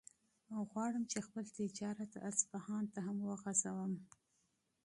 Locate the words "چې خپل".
1.11-1.45